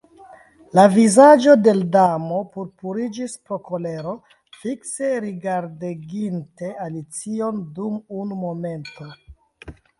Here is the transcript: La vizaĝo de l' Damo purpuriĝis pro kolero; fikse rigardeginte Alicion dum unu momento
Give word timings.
La 0.77 0.83
vizaĝo 0.93 1.53
de 1.65 1.73
l' 1.79 1.83
Damo 1.95 2.39
purpuriĝis 2.55 3.37
pro 3.51 3.59
kolero; 3.69 4.15
fikse 4.63 5.13
rigardeginte 5.27 6.75
Alicion 6.89 7.65
dum 7.79 8.05
unu 8.25 8.43
momento 8.49 9.11